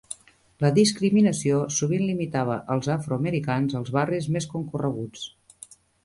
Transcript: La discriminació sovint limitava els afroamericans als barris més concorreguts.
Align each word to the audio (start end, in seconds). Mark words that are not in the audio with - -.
La 0.63 0.69
discriminació 0.75 1.57
sovint 1.79 2.01
limitava 2.07 2.55
els 2.75 2.89
afroamericans 2.93 3.75
als 3.81 3.91
barris 3.97 4.31
més 4.37 4.47
concorreguts. 4.55 5.27